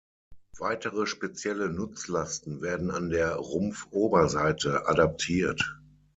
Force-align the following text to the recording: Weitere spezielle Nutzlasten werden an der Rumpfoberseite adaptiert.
Weitere 0.57 1.05
spezielle 1.05 1.69
Nutzlasten 1.71 2.63
werden 2.63 2.89
an 2.89 3.11
der 3.11 3.35
Rumpfoberseite 3.35 4.87
adaptiert. 4.87 5.79